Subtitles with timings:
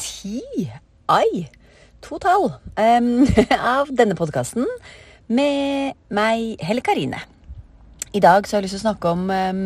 [0.00, 0.40] ti,
[1.12, 1.46] ai,
[2.04, 2.48] to tall,
[2.80, 3.26] um,
[3.76, 4.66] av denne podkasten
[5.30, 7.20] med meg, Helle Karine.
[8.16, 9.64] I dag så har jeg lyst til å snakke om um,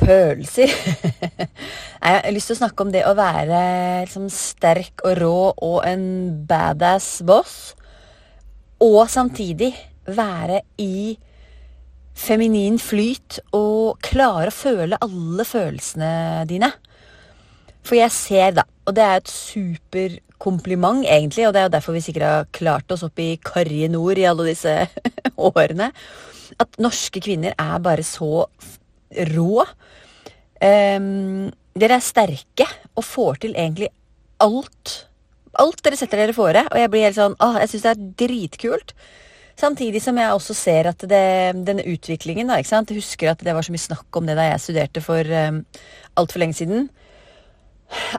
[0.00, 0.72] følelser.
[2.04, 3.60] jeg har lyst til å snakke om det å være
[4.06, 6.06] liksom, sterk og rå og en
[6.48, 7.58] badass boss.
[8.82, 9.70] Og samtidig
[10.04, 11.14] være i
[12.14, 16.10] feminin flyt og klare å føle alle følelsene
[16.50, 16.72] dine.
[17.84, 21.96] For jeg ser, da, og det er et superkompliment, egentlig, og det er jo derfor
[21.96, 24.74] vi sikkert har klart oss opp i karrige nord i alle disse
[25.50, 25.90] årene,
[26.60, 28.44] at norske kvinner er bare så
[29.34, 29.64] rå.
[30.60, 33.90] Um, dere er sterke og får til egentlig
[34.42, 34.94] alt.
[35.60, 36.64] Alt dere setter dere fore.
[36.70, 38.94] Og jeg blir helt sånn ah, jeg syns det er dritkult.
[39.58, 41.24] Samtidig som jeg også ser at det,
[41.66, 42.90] denne utviklingen da, ikke sant?
[42.90, 45.62] Jeg husker at det var så mye snakk om det da jeg studerte for um,
[46.18, 46.88] altfor lenge siden.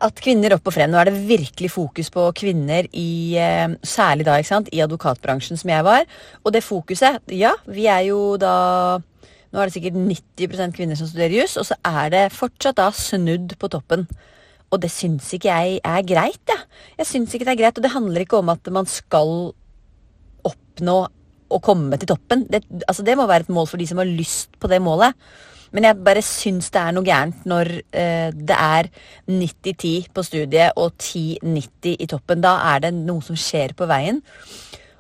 [0.04, 0.92] At kvinner opp og frem.
[0.92, 5.72] Nå er det virkelig fokus på kvinner i um, Særlig da, sant, i advokatbransjen som
[5.72, 6.06] jeg var.
[6.44, 8.56] Og det fokuset Ja, vi er jo da
[9.56, 12.90] Nå er det sikkert 90% kvinner som studerer juss, og så er det fortsatt da
[12.92, 14.04] snudd på toppen.
[14.68, 16.58] Og det syns ikke jeg er greit, jeg.
[16.60, 16.90] Ja.
[17.00, 19.32] Jeg syns ikke det er greit, og det handler ikke om at man skal
[20.44, 20.98] oppnå
[21.56, 22.44] å komme til toppen.
[22.52, 25.16] Det, altså det må være et mål for de som har lyst på det målet.
[25.76, 28.88] Men jeg bare syns det er noe gærent når eh, det er
[29.28, 32.44] 90-10 på studiet og 10-90 i toppen.
[32.46, 34.22] Da er det noe som skjer på veien.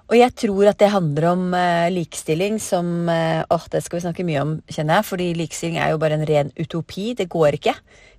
[0.05, 4.03] Og jeg tror at det handler om eh, likestilling som eh, åh, det skal vi
[4.03, 5.07] snakke mye om, kjenner jeg.
[5.13, 7.13] Fordi likestilling er jo bare en ren utopi.
[7.17, 7.73] Det går ikke.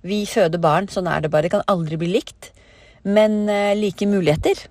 [0.09, 1.45] Vi føder barn, sånn er det bare.
[1.47, 2.51] Det kan aldri bli likt.
[3.07, 4.65] Men eh, like muligheter,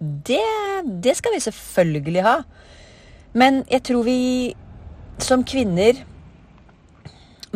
[0.00, 0.44] det,
[1.02, 2.38] det skal vi selvfølgelig ha.
[3.36, 4.20] Men jeg tror vi
[5.20, 6.06] som kvinner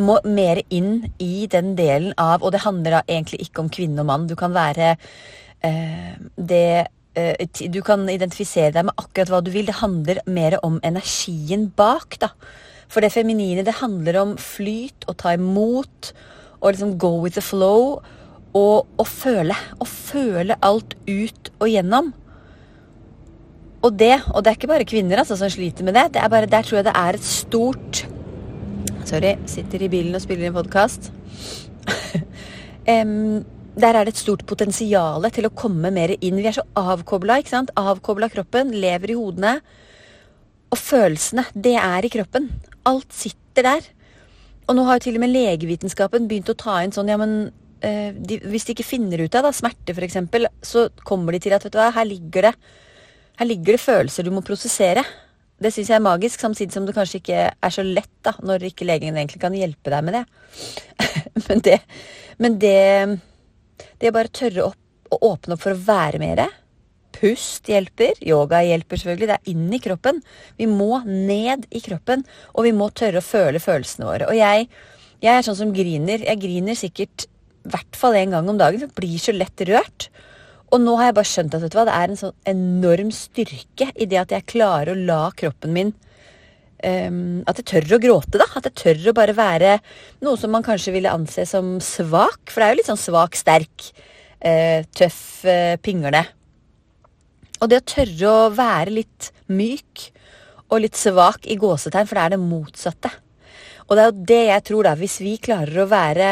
[0.01, 4.09] må mer inn i den delen av Og det handler egentlig ikke om kvinne og
[4.11, 4.27] mann.
[4.31, 4.95] Du kan være
[5.67, 9.69] eh, det eh, Du kan identifisere deg med akkurat hva du vil.
[9.69, 12.33] Det handler mer om energien bak, da.
[12.91, 16.11] For det feminine, det handler om flyt, å ta imot,
[16.59, 18.01] og liksom go with the flow.
[18.57, 19.55] Og å føle.
[19.55, 22.11] Å føle alt ut og gjennom.
[23.81, 26.11] Og det, og det er ikke bare kvinner altså, som sliter med det.
[26.17, 28.03] det er bare, der tror jeg det er et stort
[29.11, 31.09] Sorry, sitter i bilen og spiller inn podkast.
[32.87, 33.41] um,
[33.83, 36.39] der er det et stort potensial til å komme mer inn.
[36.39, 37.41] Vi er så avkobla.
[37.41, 37.73] ikke sant?
[37.81, 39.57] Avkobla kroppen, lever i hodene.
[40.71, 42.47] Og følelsene, det er i kroppen.
[42.87, 43.89] Alt sitter der.
[44.69, 47.35] Og nå har jo til og med legevitenskapen begynt å ta inn sånn ja, men
[47.83, 50.21] eh, de, Hvis de ikke finner ut av da, smerte, f.eks.,
[50.63, 52.55] så kommer de til at vet du hva, her ligger det
[53.41, 55.03] her ligger det følelser du må prosessere.
[55.61, 58.71] Det syns jeg er magisk, samtidig som det kanskje ikke er så lett da, når
[58.71, 60.23] ikke legen egentlig kan hjelpe deg med det.
[61.49, 61.81] men det,
[62.41, 62.79] men det
[64.01, 66.43] Det å bare tørre opp å åpne opp for å være mer.
[67.17, 68.19] Pust hjelper.
[68.25, 69.29] Yoga hjelper selvfølgelig.
[69.29, 70.21] Det er inn i kroppen.
[70.61, 74.31] Vi må ned i kroppen, og vi må tørre å føle følelsene våre.
[74.31, 74.69] Og jeg,
[75.21, 76.25] jeg er sånn som griner.
[76.25, 78.81] Jeg griner sikkert i hvert fall en gang om dagen.
[78.81, 80.09] For jeg blir så lett rørt.
[80.71, 83.11] Og nå har jeg bare skjønt at vet du hva, det er en sånn enorm
[83.15, 85.91] styrke i det at jeg klarer å la kroppen min
[86.85, 88.47] um, At jeg tør å gråte, da.
[88.55, 89.77] At jeg tør å bare være
[90.23, 92.53] noe som man kanskje ville anse som svak.
[92.53, 93.91] For det er jo litt sånn svak, sterk,
[94.47, 96.23] uh, tøff, uh, pingle.
[97.61, 100.09] Og det å tørre å være litt myk
[100.71, 103.11] og litt svak i gåsetegn, for det er det motsatte.
[103.89, 104.95] Og det er jo det jeg tror, da.
[104.97, 106.29] Hvis vi klarer å være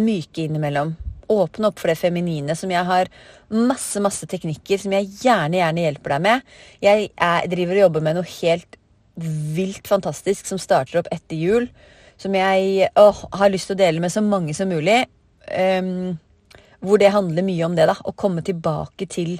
[0.00, 0.96] myke innimellom
[1.32, 3.10] åpne opp for det feminine, som jeg har
[3.52, 6.54] masse masse teknikker som jeg gjerne gjerne hjelper deg med.
[6.84, 8.78] Jeg er, driver og jobber med noe helt
[9.56, 11.68] vilt fantastisk som starter opp etter jul.
[12.20, 15.02] Som jeg å, har lyst til å dele med så mange som mulig.
[15.46, 16.16] Um,
[16.84, 17.86] hvor det handler mye om det.
[17.88, 19.36] da, Å komme tilbake til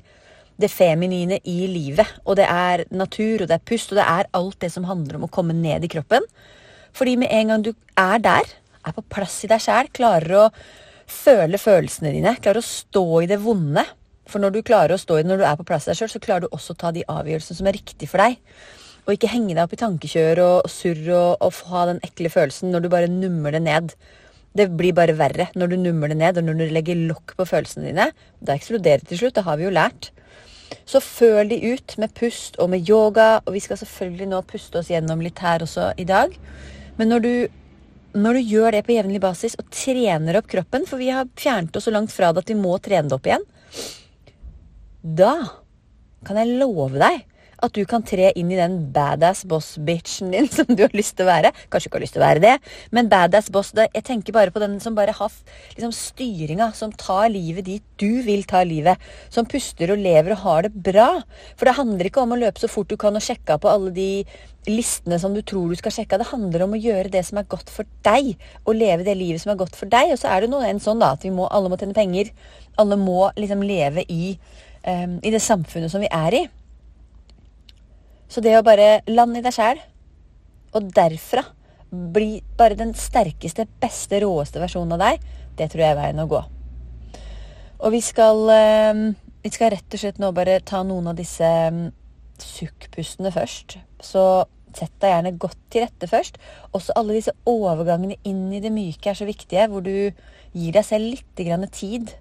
[0.57, 2.19] det feminine i livet.
[2.25, 5.19] Og det er natur, og det er pust, og det er alt det som handler
[5.19, 6.25] om å komme ned i kroppen.
[6.97, 8.57] Fordi med en gang du er der,
[8.87, 10.47] er på plass i deg sjæl, klarer å
[11.11, 12.35] føle følelsene dine.
[12.43, 13.85] Klare å stå i det vonde.
[14.27, 16.11] For når du klarer å stå i det når du er på plass deg sjøl,
[16.11, 18.41] så klarer du også å ta de avgjørelsene som er riktig for deg.
[19.07, 22.73] Og ikke henge deg opp i tankekjør og, surr og, og ha den ekle følelsen
[22.75, 23.95] når du bare nummer det ned.
[24.57, 27.47] Det blir bare verre når du nummer det ned, og når du legger lokk på
[27.47, 28.11] følelsene dine.
[28.43, 29.37] Da eksploderer det til slutt.
[29.39, 30.11] Det har vi jo lært.
[30.87, 34.81] Så føl de ut med pust og med yoga, og vi skal selvfølgelig nå puste
[34.81, 36.35] oss gjennom litt her også i dag.
[36.99, 37.33] Men når du,
[38.15, 41.77] når du gjør det på jevnlig basis og trener opp kroppen, for vi har fjernet
[41.77, 43.47] oss så langt fra det at vi må trene det opp igjen,
[45.03, 45.35] da
[46.27, 47.25] kan jeg love deg
[47.65, 51.27] at du kan tre inn i den badass boss-bitchen din som du har lyst til
[51.27, 51.53] å være.
[51.73, 52.55] Kanskje ikke har lyst til å være det,
[52.97, 55.33] men badass boss det, Jeg tenker bare på den som bare har
[55.77, 59.01] liksom, styringa, som tar livet dit du vil ta livet.
[59.33, 61.09] Som puster og lever og har det bra.
[61.57, 63.95] For det handler ikke om å løpe så fort du kan og sjekke på alle
[63.97, 64.11] de
[64.67, 66.19] listene som du tror du skal sjekke.
[66.21, 69.43] Det handler om å gjøre det som er godt for deg, og leve det livet
[69.43, 70.13] som er godt for deg.
[70.15, 72.33] Og så er det noe en sånn da, at vi må, alle må tjene penger.
[72.81, 74.37] Alle må liksom leve i,
[74.85, 76.47] um, i det samfunnet som vi er i.
[78.29, 79.81] Så det å bare lande i deg sjæl,
[80.77, 81.45] og derfra
[81.91, 86.29] bli bare den sterkeste, beste, råeste versjonen av deg, det tror jeg er veien å
[86.31, 86.43] gå.
[87.77, 89.07] Og vi skal, ehm,
[89.45, 91.89] vi skal rett og slett nå bare ta noen av disse ehm,
[92.43, 93.79] sukkpustene først.
[94.03, 94.47] Så
[94.77, 96.39] sett deg gjerne godt til rette først.
[96.77, 100.11] Også alle disse overgangene inn i det myke er så viktige, hvor du
[100.57, 102.13] gir deg selv litt tid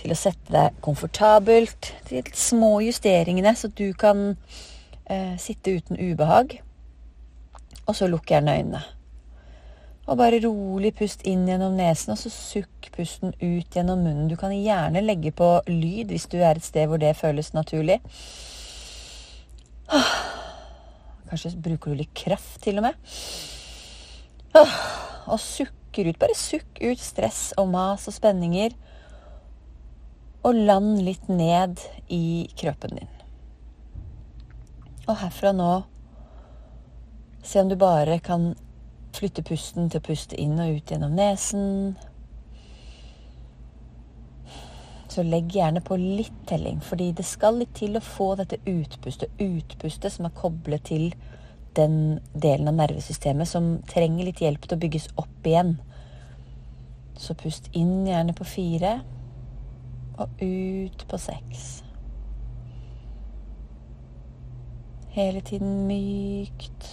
[0.00, 4.36] til å sette deg komfortabelt, til små justeringene, så du kan
[5.12, 6.62] Eh, sitte uten ubehag.
[7.86, 8.80] Og så lukker jeg øynene.
[10.06, 14.30] Og bare rolig pust inn gjennom nesen, og så sukk pusten ut gjennom munnen.
[14.30, 18.00] Du kan gjerne legge på lyd hvis du er et sted hvor det føles naturlig.
[21.28, 22.94] Kanskje bruker du litt kraft, til og med.
[25.28, 26.18] Og sukker ut.
[26.20, 28.74] Bare sukk ut stress og mas og spenninger.
[30.42, 33.21] Og land litt ned i kroppen din.
[35.08, 35.72] Og herfra nå
[37.42, 38.52] se om du bare kan
[39.16, 41.96] flytte pusten til å puste inn og ut gjennom nesen.
[45.12, 49.34] Så legg gjerne på litt telling, fordi det skal litt til å få dette utpustet,
[49.42, 51.10] utpustet som er koblet til
[51.76, 55.76] den delen av nervesystemet som trenger litt hjelp til å bygges opp igjen.
[57.18, 59.00] Så pust inn gjerne på fire,
[60.22, 61.82] og ut på seks.
[65.12, 66.86] Hele tiden mykt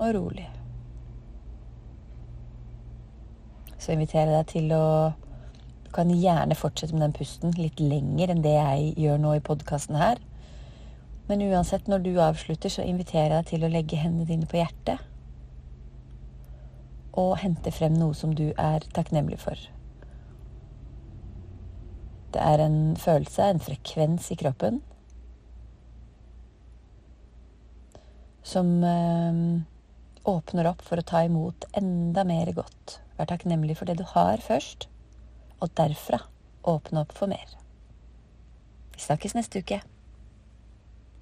[0.00, 0.46] og rolig.
[3.76, 4.86] Så inviterer jeg deg til å
[5.84, 9.42] Du kan gjerne fortsette med den pusten litt lenger enn det jeg gjør nå i
[9.44, 10.18] podkasten her.
[11.28, 14.58] Men uansett, når du avslutter, så inviterer jeg deg til å legge hendene dine på
[14.58, 15.04] hjertet.
[17.12, 19.68] Og hente frem noe som du er takknemlig for.
[22.34, 24.80] Det er en følelse, en frekvens i kroppen
[28.44, 29.40] som eh,
[30.28, 32.98] åpner opp for å ta imot enda mer godt.
[33.18, 34.88] Vær takknemlig for det du har først,
[35.62, 36.20] og derfra
[36.68, 37.56] åpne opp for mer.
[38.94, 39.80] Vi snakkes neste uke.